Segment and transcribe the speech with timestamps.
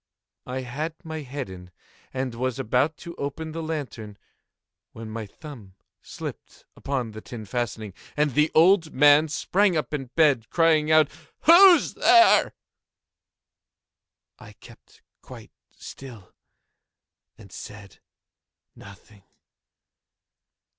[0.47, 1.69] I had my head in,
[2.11, 4.17] and was about to open the lantern,
[4.93, 10.05] when my thumb slipped upon the tin fastening, and the old man sprang up in
[10.15, 12.55] bed, crying out—"Who's there?"
[14.39, 16.33] I kept quite still
[17.37, 17.99] and said
[18.75, 19.21] nothing.